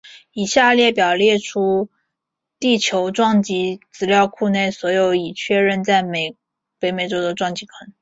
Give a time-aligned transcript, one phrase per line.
[0.33, 1.87] 以下列表列出
[2.57, 6.03] 地球撞击资料库内所有已确认并在
[6.79, 7.93] 北美洲的撞击坑。